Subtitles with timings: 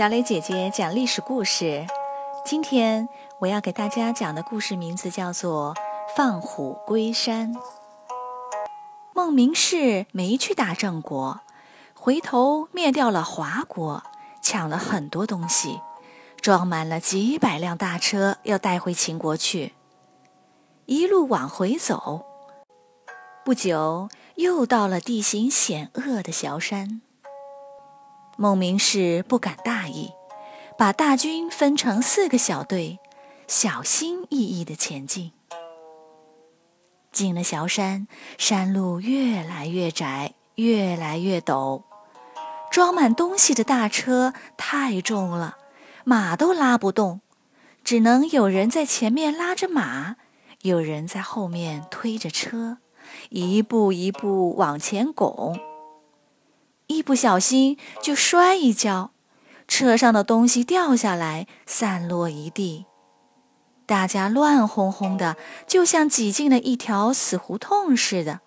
[0.00, 1.86] 小磊姐姐讲历史故事。
[2.42, 3.06] 今天
[3.38, 5.74] 我要给大家讲的故事名字叫做
[6.16, 7.52] 《放虎归山》。
[9.14, 11.40] 孟明视没去打郑国，
[11.92, 14.02] 回头灭掉了华国，
[14.40, 15.82] 抢了很多东西，
[16.40, 19.74] 装满了几百辆大车，要带回秦国去。
[20.86, 22.24] 一路往回走，
[23.44, 27.02] 不久又到了地形险恶的崤山。
[28.40, 30.12] 孟明视不敢大意，
[30.78, 32.98] 把大军分成四个小队，
[33.46, 35.32] 小心翼翼地前进。
[37.12, 41.82] 进了崤山，山路越来越窄，越来越陡，
[42.70, 45.58] 装满东西的大车太重了，
[46.04, 47.20] 马都拉不动，
[47.84, 50.16] 只能有人在前面拉着马，
[50.62, 52.78] 有人在后面推着车，
[53.28, 55.60] 一步一步往前拱。
[56.90, 59.12] 一不小心就摔一跤，
[59.68, 62.84] 车上的东西掉下来，散落一地，
[63.86, 65.36] 大家乱哄哄的，
[65.68, 68.40] 就像挤进了一条死胡同似的。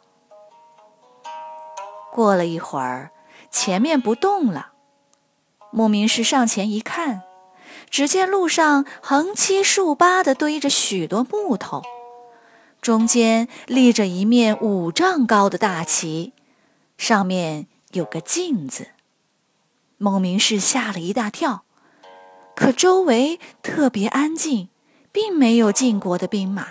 [2.11, 3.11] 过了一会儿，
[3.49, 4.73] 前面不动了，
[5.71, 7.21] 孟明视上前一看，
[7.89, 11.81] 只见路上横七竖八的堆着许多木头，
[12.81, 16.33] 中间立着一面五丈高的大旗，
[16.97, 17.67] 上面。
[17.93, 18.87] 有个镜子，
[19.97, 21.63] 孟明视吓了一大跳，
[22.55, 24.69] 可周围特别安静，
[25.11, 26.67] 并没有晋国的兵马，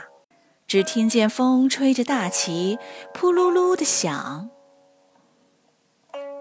[0.67, 2.79] 只听见风吹着大旗
[3.15, 4.51] 扑噜噜的响。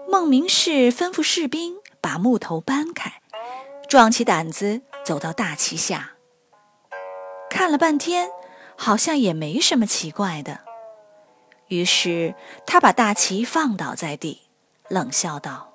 [0.08, 3.22] 孟明视吩咐士兵把木头搬开，
[3.88, 6.14] 壮起胆子走到大旗下，
[7.48, 8.28] 看了半天，
[8.76, 10.60] 好像也没什么奇怪的，
[11.68, 12.34] 于是
[12.66, 14.41] 他把大旗放倒在地。
[14.92, 15.72] 冷笑道：“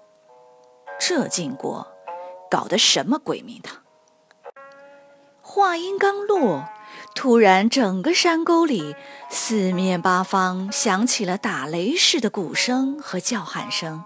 [1.01, 1.87] 这晋国
[2.51, 3.81] 搞的什么鬼名堂？”
[5.41, 6.65] 话音刚落，
[7.15, 8.95] 突然整个山沟里
[9.27, 14.03] 四面八方响起了打雷似的鼓声和叫喊声，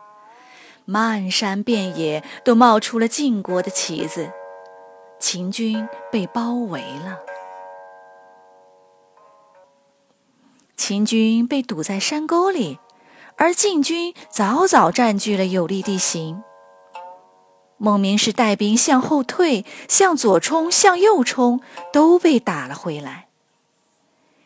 [0.86, 4.32] 漫山遍野都冒出了晋国的旗子，
[5.20, 7.20] 秦军被包围了。
[10.78, 12.80] 秦军被堵在山沟里。
[13.42, 16.44] 而晋军早早占据了有利地形。
[17.78, 21.60] 孟明氏带兵向后退，向左冲，向右冲，
[21.92, 23.30] 都被打了回来。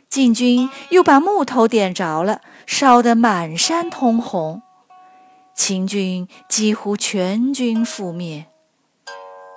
[0.07, 4.61] 晋军又把木头点着了，烧得满山通红。
[5.53, 8.45] 秦军几乎全军覆灭。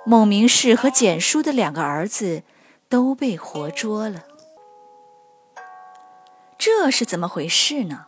[0.05, 2.43] 孟明氏和简叔的两个儿子
[2.89, 4.25] 都被活捉了。
[6.57, 8.07] 这是怎么回事呢？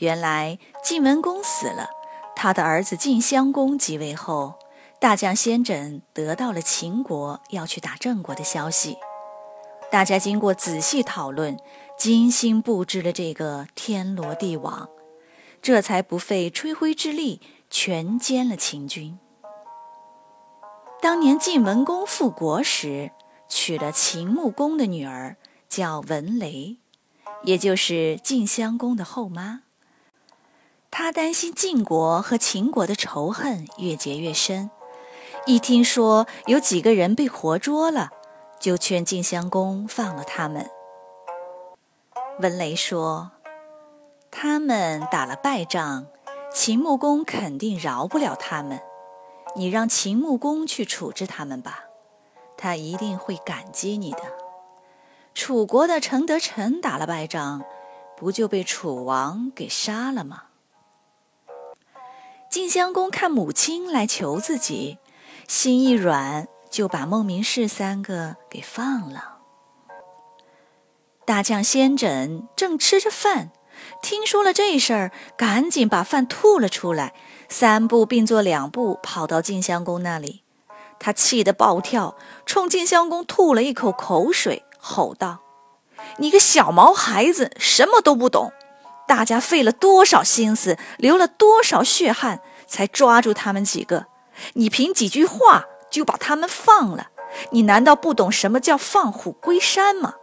[0.00, 1.90] 原来晋文公死了，
[2.34, 4.54] 他的儿子晋襄公即位后，
[4.98, 8.96] 大将先轸得到了秦国要去打郑国的消息。
[9.90, 11.58] 大家经过仔细讨论，
[11.98, 14.88] 精心布置了这个天罗地网，
[15.60, 19.18] 这才不费吹灰之力全歼了秦军。
[21.02, 23.10] 当年晋文公复国时，
[23.50, 25.36] 娶了秦穆公的女儿，
[25.68, 26.78] 叫文雷，
[27.44, 29.64] 也就是晋襄公的后妈。
[30.90, 34.70] 他担心晋国和秦国的仇恨越结越深，
[35.46, 38.10] 一听说有几个人被活捉了，
[38.58, 40.68] 就劝晋襄公放了他们。
[42.40, 43.30] 文雷说
[44.30, 46.06] ：“他们打了败仗，
[46.52, 48.80] 秦穆公肯定饶不了他们，
[49.54, 51.84] 你让秦穆公去处置他们吧，
[52.56, 54.22] 他一定会感激你的。
[55.34, 57.62] 楚国的程德臣打了败仗，
[58.16, 60.44] 不就被楚王给杀了吗？”
[62.50, 64.98] 晋襄公看母亲来求自己，
[65.46, 69.36] 心一软，就把孟明视三个给放了。
[71.24, 73.52] 大将先轸正吃着饭，
[74.02, 77.14] 听说了这事儿，赶紧把饭吐了出来，
[77.48, 80.42] 三步并作两步跑到晋襄公那里。
[80.98, 85.38] 他气得暴跳，冲晋襄公吐了一口口水，吼道
[86.18, 88.52] ：“你个小毛孩子，什么都不懂！”
[89.10, 94.06] 大家费了多少心思，流了多少血汗，才抓住他们几个？
[94.52, 97.08] 你凭几句话就把他们放了？
[97.50, 100.14] 你难道不懂什么叫放虎归山吗？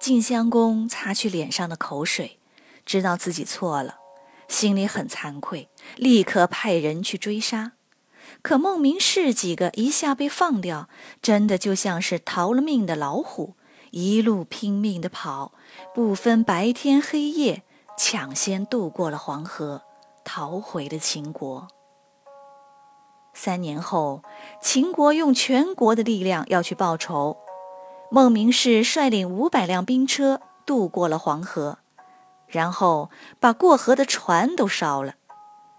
[0.00, 2.40] 晋襄公擦去脸上的口水，
[2.84, 3.98] 知道自己错了，
[4.48, 7.74] 心里很惭愧，立刻派人去追杀。
[8.42, 10.88] 可孟明氏几个一下被放掉，
[11.22, 13.54] 真的就像是逃了命的老虎。
[13.90, 15.52] 一路拼命地跑，
[15.94, 17.62] 不分白天黑夜，
[17.98, 19.82] 抢先渡过了黄河，
[20.24, 21.68] 逃回了秦国。
[23.32, 24.22] 三年后，
[24.60, 27.36] 秦国用全国的力量要去报仇。
[28.12, 31.78] 孟明视率领五百辆兵车渡过了黄河，
[32.48, 35.14] 然后把过河的船都烧了。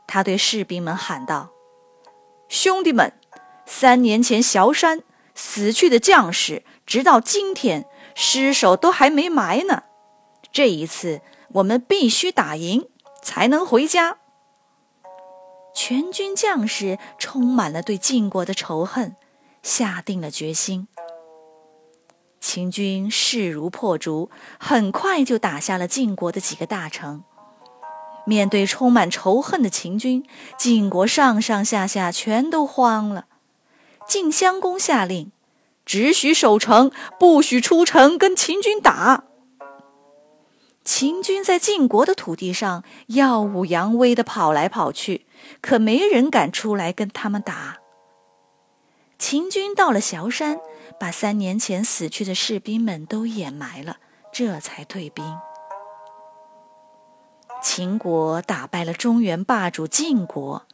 [0.08, 1.50] 他对士兵们喊道
[2.48, 3.14] ：“兄弟们，
[3.66, 5.04] 三年前崤山
[5.36, 7.86] 死去的将士，直到今天
[8.16, 9.84] 尸首都还没埋呢。
[10.52, 11.22] 这一次，
[11.54, 12.88] 我们必须打赢，
[13.22, 14.18] 才能回家。”
[15.74, 19.16] 全军将士充满了对晋国的仇恨，
[19.64, 20.88] 下定了决心。
[22.42, 24.30] 秦军势如破竹，
[24.60, 27.24] 很快就打下了晋国的几个大城。
[28.26, 33.28] 面对充满仇恨的秦军，晋国上上下下全都慌了。
[34.08, 35.32] 晋襄公下令，
[35.92, 36.90] 只许守城，
[37.20, 39.26] 不许出城跟秦军打。
[40.86, 45.26] 秦军在晋国的土地上耀武扬威地跑来跑去，
[45.60, 47.80] 可没人敢出来跟他们打。
[49.20, 50.62] 秦军到了崤山，
[50.98, 53.98] 把三年前死去的士兵们都掩埋了，
[54.32, 55.26] 这才退兵。
[57.62, 60.66] 秦国打败了中原霸主晋国，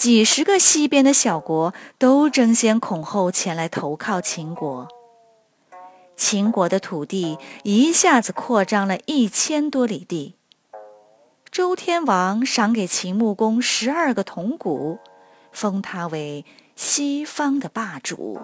[0.00, 4.88] 几十个西边的小国都争先恐后前来投靠秦国。
[6.16, 10.36] 秦国的土地一下子扩张了一千多里地。
[11.50, 14.98] 周天王赏给秦穆公十二个铜鼓，
[15.52, 18.40] 封他为西方的霸主。